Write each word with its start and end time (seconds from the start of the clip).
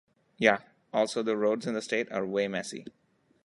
Ya. 0.39 0.57
Also 0.91 1.21
the 1.21 1.37
roads 1.37 1.67
in 1.67 1.75
the 1.75 1.81
state 1.83 2.11
are 2.11 2.25
way 2.25 2.47
messy. 2.47 2.85